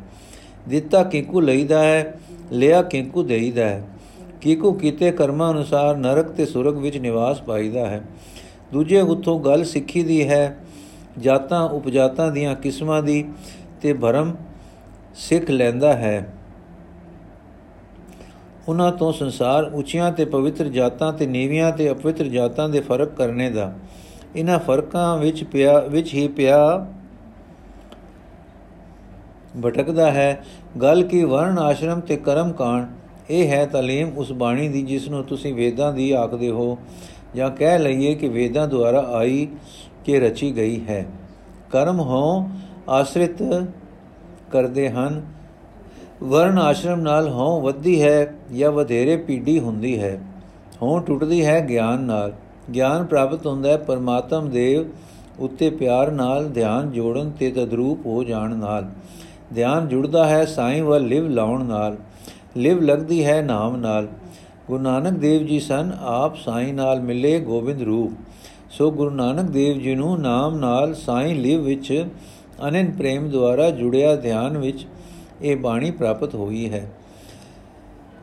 [0.69, 2.15] ਦਿੱਤਾ ਕਿਕੂ ਲਈਦਾ ਹੈ,
[2.53, 3.89] ਲਿਆ ਕਿਕੂ ਦੇਈਦਾ ਹੈ।
[4.41, 8.03] ਕਿਕੂ ਕੀਤੇ ਕਰਮਾਂ ਅਨੁਸਾਰ ਨਰਕ ਤੇ ਸੁਰਗ ਵਿੱਚ ਨਿਵਾਸ ਪਾਈਦਾ ਹੈ।
[8.73, 10.59] ਦੂਜੇ ਉਥੋਂ ਗੱਲ ਸਿੱਖੀ ਦੀ ਹੈ,
[11.19, 13.25] ਜਾਤਾਂ, ਉਪਜਾਤਾਂ ਦੀਆਂ ਕਿਸਮਾਂ ਦੀ
[13.83, 14.35] ਤੇ ਭਰਮ
[15.17, 16.33] ਸਿੱਖ ਲੈਂਦਾ ਹੈ।
[18.69, 23.51] ਉਹਨਾਂ ਤੋਂ ਸੰਸਾਰ ਉੱਚੀਆਂ ਤੇ ਪਵਿੱਤਰ ਜਾਤਾਂ ਤੇ ਨੀਵੀਆਂ ਤੇ ਅਪਵਿੱਤਰ ਜਾਤਾਂ ਦੇ ਫ਼ਰਕ ਕਰਨੇ
[23.51, 23.73] ਦਾ।
[24.37, 26.87] ਇਹਨਾਂ ਫਰਕਾਂ ਵਿੱਚ ਪਿਆ, ਵਿੱਚ ਹੀ ਪਿਆ
[29.65, 30.45] ਭਟਕਦਾ ਹੈ।
[30.81, 32.87] ਗੱਲ ਕੀ ਵਰਣ ਆਸ਼ਰਮ ਤੇ ਕਰਮ ਕਾਂਡ?
[33.31, 36.79] ਇਹ ਹੈ ਤਾਲੀਮ ਉਸ ਬਾਣੀ ਦੀ ਜਿਸ ਨੂੰ ਤੁਸੀਂ ਵੇਦਾਂ ਦੀ ਆਖਦੇ ਹੋ
[37.35, 39.49] ਜਾਂ ਕਹਿ ਲਈਏ ਕਿ ਵੇਦਾਂ ਦੁਆਰਾ ਆਈ
[40.05, 41.07] ਕਿ ਰਚੀ ਗਈ ਹੈ।
[41.73, 42.49] ਕਰਮ ਹੋ
[42.89, 43.43] ਆਸ਼ਰਿਤ
[44.53, 45.23] ਕਰਦੇ ਹਨ।
[46.23, 50.21] ਵਰਣ ਆਸ਼ਰਮ ਨਾਲ ਹੋਂ ਵੱਧਦੀ ਹੈ ਜਾਂ ਵਧੇਰੇ ਪੀੜੀ ਹੁੰਦੀ ਹੈ।
[50.83, 52.33] ਹੋਂ ਟੁੱਟਦੀ ਹੈ ਗਿਆਨ ਨਾਲ।
[52.75, 54.87] ਗਿਆਨ ਪ੍ਰਾਪਤ ਹੁੰਦਾ ਹੈ ਪਰਮਾਤਮ ਦੇਵ
[55.39, 58.89] ਉੱਤੇ ਪਿਆਰ ਨਾਲ, ਧਿਆਨ ਜੋੜਨ ਤੇ ਤਦਰੂਪ ਹੋ ਜਾਣ ਨਾਲ।
[59.55, 61.97] ਧਿਆਨ ਜੁੜਦਾ ਹੈ ਸਾਈਂ ਵੱਲ, ਲਿਵ ਲਾਉਣ ਨਾਲ।
[62.57, 64.09] ਲਿਵ ਲੱਗਦੀ ਹੈ ਨਾਮ ਨਾਲ।
[64.69, 68.13] ਗੁਰੂ ਨਾਨਕ ਦੇਵ ਜੀ ਸਨ, ਆਪ ਸਾਈਂ ਨਾਲ ਮਿਲੇ ਗੋਬਿੰਦ ਰੂਪ।
[68.71, 72.07] ਸੋ ਗੁਰੂ ਨਾਨਕ ਦੇਵ ਜੀ ਨੂੰ ਨਾਮ ਨਾਲ ਸਾਈਂ ਲਿਵ ਵਿੱਚ
[72.69, 74.87] ਅਨੰਨ ਪ੍ਰੇਮ ਦੁਆਰਾ ਜੁੜਿਆ ਧਿਆਨ ਵਿੱਚ
[75.43, 76.93] ਇਹ ਬਾਣੀ ਪ੍ਰਾਪਤ ਹੋਈ ਹੈ।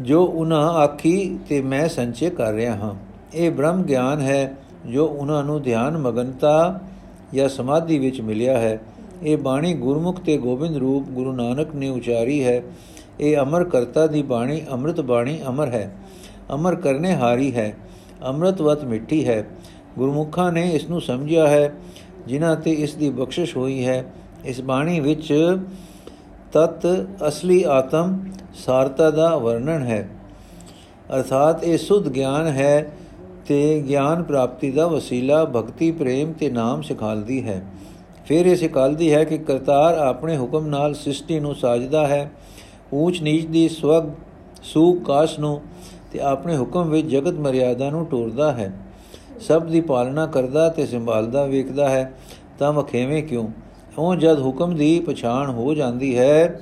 [0.02, 2.96] ਜੋ ਉਹਨਾਂ ਆਖੀ ਤੇ ਮੈਂ ਸੰਚੇ ਕਰ ਰਿਹਾ ਹਾਂ।
[3.34, 4.58] ਇਹ ਬ੍ਰਹਮ ਗਿਆਨ ਹੈ
[4.92, 6.80] ਜੋ ਉਹਨਾਂ ਨੂੰ ਧਿਆਨ, ਮਗਨਤਾ
[7.34, 8.80] ਜਾਂ ਸਮਾਧੀ ਵਿੱਚ ਮਿਲਿਆ ਹੈ।
[9.24, 12.63] ਇਹ ਬਾਣੀ ਗੁਰਮੁਖ ਤੇ ਗੋਬਿੰਦ ਰੂਪ ਗੁਰੂ ਨਾਨਕ ਨੇ ਉਚਾਰੀ ਹੈ।
[13.20, 15.96] ਇਹ ਅਮਰ ਕਰਤਾ ਦੀ ਬਾਣੀ, ਅੰਮ੍ਰਿਤ ਬਾਣੀ ਅਮਰ ਹੈ।
[16.54, 17.78] ਅਮਰ ਕਰਨੇ ਹਾਰੀ ਹੈ।
[18.25, 19.48] ਅੰਮ੍ਰਿਤਵਤ ਮਿੱਠੀ ਹੈ।
[19.98, 21.74] ਗੁਰਮੁਖਾਂ ਨੇ ਇਸ ਨੂੰ ਸਮਝਿਆ ਹੈ,
[22.28, 24.06] ਜਿਨ੍ਹਾਂ ਤੇ ਇਸ ਦੀ ਬਖਸ਼ਿਸ਼ ਹੋਈ ਹੈ।
[24.46, 25.58] ਇਸ ਬਾਣੀ ਵਿੱਚ
[26.54, 28.20] ਤਤ ਅਸਲੀ ਆਤਮ
[28.54, 30.10] ਸਾਰਤਾ ਦਾ ਵਰਣਨ ਹੈ।
[31.16, 32.92] ਅਰਥਾਤ ਇਹ ਸੁਧ ਗਿਆਨ ਹੈ
[33.48, 37.64] ਤੇ ਗਿਆਨ ਪ੍ਰਾਪਤੀ ਦਾ ਵਸੀਲਾ ਭਗਤੀ, ਪ੍ਰੇਮ ਤੇ ਨਾਮ ਸਿਖਾਲਦੀ ਹੈ।
[38.26, 42.32] ਫਿਰ ਇਹ ਸਿਖਾਲਦੀ ਹੈ ਕਿ ਕਰਤਾਰ ਆਪਣੇ ਹੁਕਮ ਨਾਲ ਸ੍ਰਿਸ਼ਟੀ ਨੂੰ ਸਾਜਦਾ ਹੈ।
[42.94, 44.10] ਊਚ ਨੀਚ ਦੀ ਸਵਗ
[44.64, 45.62] ਸੂਖ ਕਾਸ਼ ਨੂੰ
[46.12, 48.74] ਤੇ ਆਪਣੇ ਹੁਕਮ ਵਿੱਚ ਜਗਤ ਮਰਿਆਦਾ ਨੂੰ ਟੋਰਦਾ ਹੈ।
[49.40, 52.14] ਸਭ ਦੀ ਪਾਲਣਾ ਕਰਦਾ ਤੇ ਸੰਭਾਲਦਾ ਵੇਖਦਾ ਹੈ।
[52.60, 53.48] ਤਾਂ ਵਖੇਵੇਂ ਕਿਉਂ?
[53.98, 56.62] ਉਹ ਜਦ ਹੁਕਮ ਦੀ ਪਛਾਣ ਹੋ ਜਾਂਦੀ ਹੈ,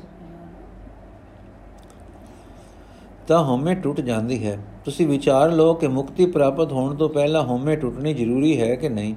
[3.28, 7.76] ਤਾਂ ਹਉਮੈ ਟੁੱਟ ਜਾਂਦੀ ਹੈ। ਤੁਸੀਂ ਵਿਚਾਰ ਲਓ ਕਿ ਮੁਕਤੀ ਪ੍ਰਾਪਤ ਹੋਣ ਤੋਂ ਪਹਿਲਾਂ ਹਉਮੈ
[7.76, 9.16] ਟੁੱਟਣੀ ਜ਼ਰੂਰੀ ਹੈ ਕਿ ਨਹੀਂ।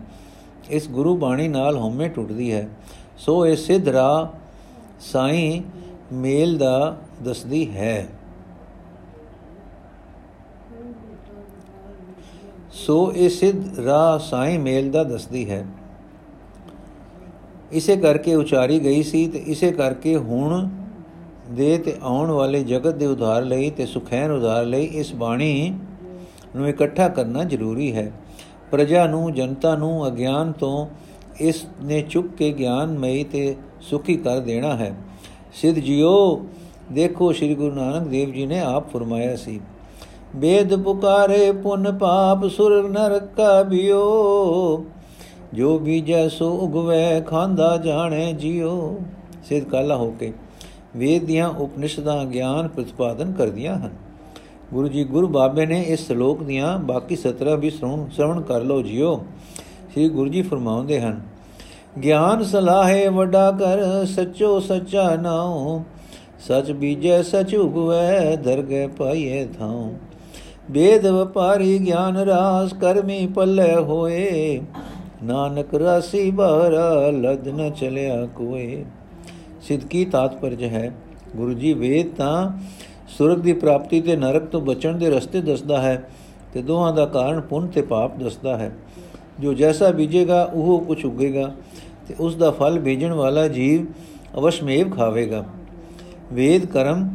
[0.70, 2.68] ਇਸ ਗੁਰੂ ਬਾਣੀ ਨਾਲ ਹਉਮੈ ਟੁੱਟਦੀ ਹੈ।
[3.18, 4.32] ਸੋ ਇਹ ਸਿੱਧ ਰਾ
[5.00, 5.62] ਸਾਈ
[6.12, 8.08] ਮੇਲ ਦਾ ਦਸਦੀ ਹੈ।
[12.72, 15.66] ਸੋ ਇਹ ਸਿੱਧ ਰਾ ਸਾਈ ਮੇਲ ਦਾ ਦਸਦੀ ਹੈ।
[17.72, 20.68] ਇਸੇ ਕਰਕੇ ਉਚਾਰੀ ਗਈ ਸੀ ਤੇ ਇਸੇ ਕਰਕੇ ਹੁਣ
[21.50, 25.78] ਦੇ ਤੇ ਆਉਣ ਵਾਲੇ ਜਗਤ ਦੇ ਉਧਾਰ ਲਈ ਤੇ ਸੁਖੈਨ ਉਧਾਰ ਲਈ ਇਸ ਬਾਣੀ
[26.56, 28.12] ਨੂੰ ਇਕੱਠਾ ਕਰਨਾ ਜ਼ਰੂਰੀ ਹੈ।
[28.70, 30.86] ਪ੍ਰਜਾ ਨੂੰ, ਜਨਤਾ ਨੂੰ, ਅਗਿਆਨ ਤੋਂ
[31.40, 34.94] ਇਸ ਨੇ ਚੁੱਕ ਕੇ ਗਿਆਨਮਈ ਤੇ ਸੁਖੀ ਕਰ ਦੇਣਾ ਹੈ।
[35.52, 36.46] ਸਿੱਧ ਜੀਓ,
[36.92, 39.60] ਦੇਖੋ ਸ੍ਰੀ ਗੁਰੂ ਨਾਨਕ ਦੇਵ ਜੀ ਨੇ ਆਪ ਫਰਮਾਇਆ ਸੀ,
[40.36, 44.84] ਬੇਦ ਪੁਕਾਰੇ ਪੁਨ ਪਾਪ ਸੁਰ ਨਰਕ ਕਾ ਬਿਓ
[45.54, 48.98] ਜੋ ਬੀਜੈ ਸੋ ਉਗਵੇ, ਖਾਂਦਾ ਜਾਣੇ ਜਿਉ।
[49.44, 50.32] ਸਿੱਧ ਕਾਲਾ ਹੋ ਕੇ
[50.96, 53.90] ਵੇਦ ਦੀਆਂ ਉਪਨਿਸ਼ਦਾਂ ਗਿਆਨ ਪ੍ਰਤੀਪਾਦਨ ਕਰਦੀਆਂ ਹਨ।
[54.72, 59.16] ਗੁਰੂ ਜੀ ਗੁਰੂ ਬਾਬੇ ਨੇ ਇਸ ਸ਼ਲੋਕ ਦੀਆਂ ਬਾਕੀ 17 ਵੀ ਸ਼ਰਵਣ ਕਰ ਲਓ ਜਿਓ।
[59.92, 61.20] ਸ੍ਰੀ ਗੁਰੂ ਜੀ ਫਰਮਾਉਂਦੇ ਹਨ,
[62.02, 65.82] ਗਿਆਨ ਸਲਾਹੇ ਵੱਡਾ ਕਰ, ਸੱਚੋ ਸੱਚਾ ਨਾਉ।
[66.40, 69.92] ਸਚ ਬੀਜੈ, ਸਚ ਉਗਵੈ, ਦਰਗਹਿ ਪਾਈਏ ਥਾਉ।
[70.70, 74.60] ਵੇਦ ਵਪਾਰੀ ਗਿਆਨ ਰਾਸ, ਕਰਮੀ ਪੱਲੇ ਹੋਏ।
[75.24, 78.84] ਨਾਨਕ ਰਾਸੀ ਬਾਰਾ ਲਦ ਨ ਚਲਿਆ ਕੋਏ।
[79.62, 80.92] ਸਿੱਧ ਕੀ ਤਾਤਪਰਜ ਹੈ?
[81.36, 82.50] ਗੁਰੂ ਜੀ, ਵੇਦ ਤਾਂ
[83.08, 86.08] ਸੁਰਗ ਦੀ ਪ੍ਰਾਪਤੀ ਤੇ ਨਰਕ ਤੋਂ ਬਚਣ ਦੇ ਰਸਤੇ ਦੱਸਦਾ ਹੈ
[86.54, 88.72] ਤੇ ਦੋਹਾਂ ਦਾ ਕਾਰਨ ਪੁੰਨ ਤੇ ਪਾਪ ਦੱਸਦਾ ਹੈ।
[89.40, 91.54] ਜੋ ਜੈਸਾ ਬੀਜੇਗਾ, ਉਹ ਕੁਝ ਉਗੇਗਾ
[92.08, 93.86] ਤੇ ਉਸ ਦਾ ਫਲ ਬੀਜਣ ਵਾਲਾ ਜੀਵ
[94.38, 95.44] ਅਵਸ਼ਮੇਵ ਖਾਵੇਗਾ।
[96.32, 97.10] ਵੇਦ ਕਰਮ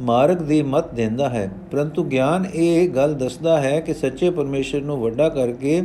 [0.00, 5.00] ਮਾਰਗ ਦੀ ਮਤ ਦਿੰਦਾ ਹੈ, ਪਰੰਤੂ ਗਿਆਨ ਇਹ ਗੱਲ ਦੱਸਦਾ ਹੈ ਕਿ ਸੱਚੇ ਪਰਮੇਸ਼ਰ ਨੂੰ
[5.00, 5.82] ਵੱਡਾ ਕਰਕੇ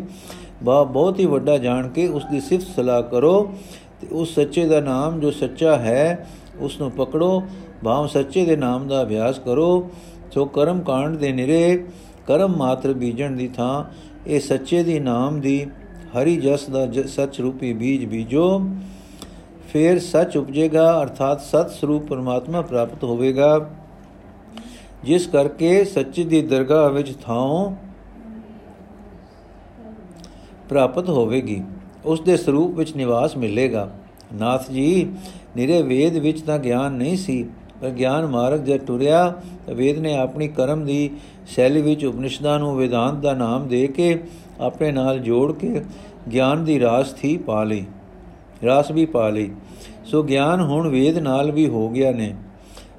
[0.63, 3.53] ਬਾ ਬਹੁਤ ਹੀ ਵੱਡਾ ਜਾਣ ਕੇ ਉਸ ਦੀ ਸਿਫਤ ਸਲਾਹ ਕਰੋ
[4.01, 6.27] ਤੇ ਉਸ ਸੱਚੇ ਦਾ ਨਾਮ ਜੋ ਸੱਚਾ ਹੈ
[6.59, 7.43] ਉਸ ਨੂੰ ਪਕੜੋ,
[7.83, 9.89] ਭਾਵ ਸੱਚੇ ਦੇ ਨਾਮ ਦਾ ਅਭਿਆਸ ਕਰੋ,
[10.31, 11.85] ਸੋ ਕਰਮ ਕਾਂਡ ਦੇ ਨਿਰੇ
[12.27, 13.83] ਕਰਮ ਮਾਤਰ ਬੀਜਣ ਦੀ ਥਾਂ,
[14.27, 15.65] ਇਹ ਸੱਚੇ ਦੀ ਨਾਮ ਦੀ
[16.17, 18.59] ਹਰੀ ਜਸ ਦਾ ਸੱਚ ਰੂਪੀ ਬੀਜ ਬੀਜੋ।
[19.73, 23.69] ਫਿਰ ਸੱਚ ਉਪਜੇਗਾ, ਅਰਥਾਤ ਸਤ ਸਰੂਪ ਪਰਮਾਤਮਾ ਪ੍ਰਾਪਤ ਹੋਵੇਗਾ।
[25.03, 27.75] ਜਿਸ ਕਰਕੇ ਸੱਚੀ ਦੀ ਦਰਗਾਹ ਵਿੱਚ ਥਾਂ
[30.73, 31.61] ਪ੍ਰਾਪਤ ਹੋਵੇਗੀ,
[32.05, 33.89] ਉਸ ਦੇ ਸਰੂਪ ਵਿੱਚ ਨਿਵਾਸ ਮਿਲੇਗਾ।
[34.33, 35.07] ਨਾਥ ਜੀ,
[35.55, 37.43] ਨਿਰੇ ਵੇਦ ਵਿੱਚ ਤਾਂ ਗਿਆਨ ਨਹੀਂ ਸੀ,
[37.81, 39.27] ਪਰ ਗਿਆਨ ਮਾਰਗ ਜੇ ਟੁਰਿਆ,
[39.67, 41.09] ਤਾਂ ਵੇਦ ਨੇ ਆਪਣੀ ਕਰਮ ਦੀ
[41.47, 44.17] ਸ਼ੈਲੀ ਵਿੱਚ ਉਪਨਿਸ਼ਦਾਂ ਨੂੰ ਵਿਦਾਂਤ ਦਾ ਨਾਮ ਦੇ ਕੇ
[44.59, 45.81] ਆਪਣੇ ਨਾਲ ਜੋੜ ਕੇ
[46.31, 47.85] ਗਿਆਨ ਦੀ ਰਾਸ ਥੀ ਪਾ ਲਈ,
[48.65, 49.49] ਰਾਸ ਵੀ ਪਾ ਲਈ।
[50.05, 52.33] ਸੋ ਗਿਆਨ ਹੁਣ ਵੇਦ ਨਾਲ ਵੀ ਹੋ ਗਿਆ ਨੇ।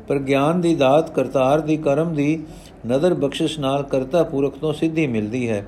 [0.08, 2.38] ਪਰ ਗਿਆਨ ਦੀ ਦਾਤ ਕਰਤਾਰ ਦੀ ਕਰਮ ਦੀ
[2.87, 5.64] ਨਦਰ ਬਖਸ਼ਿਸ਼ ਨਾਲ ਕਰਤਾ ਪੂਰਖ ਤੋਂ ਸਿੱਧੀ ਮਿਲਦੀ ਹੈ।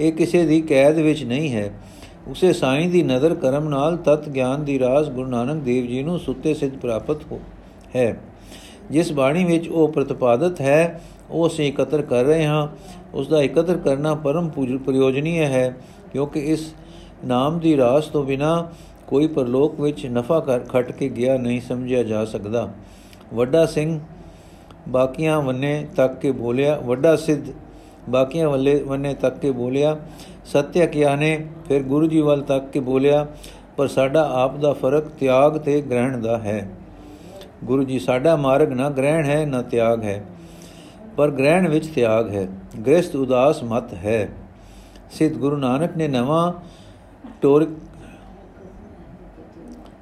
[0.00, 1.70] ਇਹ ਕਿਸੇ ਦੀ ਕੈਦ ਵਿੱਚ ਨਹੀਂ ਹੈ।
[2.28, 6.18] ਉਸੇ ਸਾਈਂ ਦੀ ਨਜ਼ਰ ਕਰਮ ਨਾਲ ਤਤ ਗਿਆਨ ਦੀ ਰਾਸ ਗੁਰੂ ਨਾਨਕ ਦੇਵ ਜੀ ਨੂੰ
[6.18, 7.40] ਸੁੱਤੇ ਸਿੱਧ ਪ੍ਰਾਪਤ ਹੋ
[7.96, 8.20] ਹੈ।
[8.90, 12.68] ਜਿਸ ਬਾਣੀ ਵਿੱਚ ਉਹ ਪ੍ਰਤਪਾਦਿਤ ਹੈ, ਉਹ ਅਸੀਂ ਇਕੱਤਰ ਕਰ ਰਹੇ ਹਾਂ।
[13.14, 15.76] ਉਸ ਦਾ ਇਕੱਤਰ ਕਰਨਾ ਪਰਮ ਪ੍ਰਯੋਜਨੀय ਹੈ,
[16.12, 16.74] ਕਿਉਂਕਿ ਇਸ
[17.24, 18.68] ਨਾਮ ਦੀ ਰਾਸ ਤੋਂ ਬਿਨਾ
[19.06, 22.68] ਕੋਈ ਪਰਲੋਕ ਵਿੱਚ ਨਫਾ ਕਰ, ਖਟ ਕੇ ਗਿਆ ਨਹੀਂ ਸਮਝਿਆ ਜਾ ਸਕਦਾ।
[23.34, 24.00] ਵੱਡਾ ਸਿੰਘ
[24.88, 27.44] ਬਾਕੀਆਂ ਵੰਨੇ ਤੱਕ ਕੇ ਬੋਲਿਆ, ਵੱਡਾ ਸਿੱਧ
[28.08, 29.96] ਬਾਕੀਆਂ ਵੱਲੇ ਵੰਨੇ ਤੱਕ ਕੇ ਬੋਲਿਆ,
[30.44, 31.46] ਸਤਿਆ ਕਿਆ ਨੇ?
[31.68, 33.26] ਫਿਰ ਗੁਰੂ ਜੀ ਵੱਲ ਤੱਕ ਕੇ ਬੋਲਿਆ,
[33.76, 36.70] ਪਰ ਸਾਡਾ ਆਪ ਦਾ ਫ਼ਰਕ ਤਿਆਗ ਤੇ ਗ੍ਰਹਿਣ ਦਾ ਹੈ।
[37.64, 40.24] ਗੁਰੂ ਜੀ ਸਾਡਾ ਮਾਰਗ ਨਾ ਗ੍ਰਹਿਣ ਹੈ, ਨਾ ਤਿਆਗ ਹੈ,
[41.16, 42.46] ਪਰ ਗ੍ਰਹਿਣ ਵਿੱਚ ਤਿਆਗ ਹੈ।
[42.86, 44.28] ਗ੍ਰਸਤ ਉਦਾਸ ਮਤ ਹੈ।
[45.10, 46.52] ਸਿੱਧ ਗੁਰੂ ਨਾਨਕ ਨੇ ਨਵਾਂ
[47.42, 47.66] ਟੋਰ,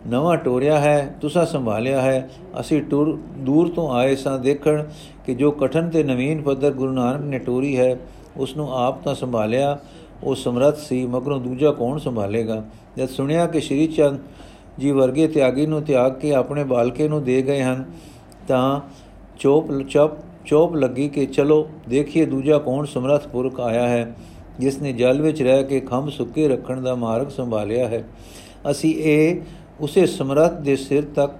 [0.07, 2.29] ਨਵਾਂ ਟੋਰਿਆ ਹੈ, ਤੁਸਾਂ ਸੰਭਾਲਿਆ ਹੈ।
[2.61, 4.85] ਅਸੀਂ ਟੁਰ, ਦੂਰ ਤੋਂ ਆਏ ਸਾਂ ਦੇਖਣ
[5.29, 7.99] ਕਿ ਜੋ ਕਠਨ ਤੇ ਨਵੀਨ ਪੱਧਰ ਗੁਰੂ ਨਾਨਕ ਨੇ ਟੋਰੀ ਹੈ
[8.37, 9.79] ਉਸ ਨੂੰ ਆਪ ਤਾਂ ਸੰਭਾਲਿਆ,
[10.25, 12.65] ਉਹ ਸਮਰੱਥ ਸੀ, ਮਗਰੋਂ ਦੂਜਾ ਕੌਣ ਸੰਭਾਲੇਗਾ?
[12.97, 14.19] ਜਦ ਸੁਣਿਆ ਕਿ ਸ਼੍ਰੀ ਚੰਦ
[14.79, 17.85] ਜੀ ਵਰਗੇ ਤਿਆਗੀ ਨੂੰ ਤਿਆਗ ਕੇ ਆਪਣੇ ਬਾਲਕੇ ਨੂੰ ਦੇ ਗਏ ਹਨ,
[18.49, 18.81] ਤਾਂ
[19.39, 20.11] ਚੋਪ, ਚਪ,
[20.47, 24.15] ਚੋਪ ਲੱਗੀ ਕਿ ਚਲੋ, ਦੇਖੀਏ ਦੂਜਾ ਕੌਣ ਸਮਰੱਥ ਪੁਰਖ ਆਇਆ ਹੈ,
[24.59, 28.05] ਜਿਸ ਨੇ ਜਲ ਵਿੱਚ ਰਹਿ ਕੇ ਖੰਭ ਸੁੱਕੇ ਰੱਖਣ ਦਾ ਮਾਰਗ ਸੰਭਾਲਿਆ ਹੈ।
[28.71, 29.41] ਅਸੀਂ ਇਹ
[29.81, 31.33] ਉਸੇ ਸਮਰੱਥ ਦੇ ਸਿਰ ਤੱਕ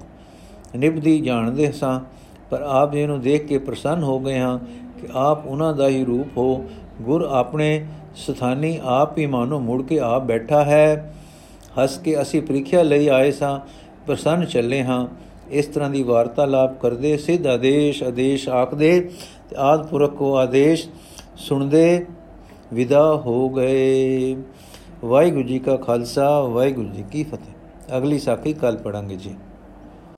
[0.77, 2.18] ਨਿਭਦੀ ਜਾਣਦੇ ਸਾਂ।
[2.51, 4.59] ਪਰ ਆਪ ਜੀ ਨੂੰ ਦੇਖ ਕੇ ਪ੍ਰਸੰਨ ਹੋ ਗਏ ਹਾਂ
[5.01, 6.65] ਕਿ ਆਪ ਉਹਨਾਂ ਦਾ ਹੀ ਰੂਪ ਹੋ।
[7.03, 11.15] ਗੁਰ ਆਪਣੇ ਸਥਾਨੀ ਆਪ ਹੀ ਮਾਨੋ ਮੁੜ ਕੇ ਆਪ ਬੈਠਾ ਹੈ।
[11.83, 13.61] ਹੱਸ ਕੇ ਅਸੀਂ ਪ੍ਰੀਖਿਆ ਲਈ ਆਏ ਸਾਂ,
[14.07, 15.07] ਪ੍ਰਸੰਨ ਚੱਲੇ ਹਾਂ।
[15.51, 19.11] ਇਸ ਤਰ੍ਹਾਂ ਦੀ ਵਾਰਤਾਲਾਪ ਕਰਦੇ ਸਿੱਧ ਆਦੇਸ਼ ਆਦੇਸ਼ ਆਖਦੇ
[19.51, 20.89] ਤੇ ਆਦ ਪੁਰਖ ਕੋ ਆਦੇਸ਼
[21.37, 22.07] ਸੁਣਦੇ
[22.73, 24.37] ਵਿਦਾ ਹੋ ਗਏ।
[25.05, 29.35] ਵਾਹਿਗੁਰੂ ਜੀ ਕਾ ਖਾਲਸਾ, ਵਾਹਿਗੁਰੂ ਜੀ ਕੀ ਫਤਿਹ। ਅਗਲੀ ਸਾਖੀ ਕੱਲ ਪੜਾਂਗੇ ਜੀ।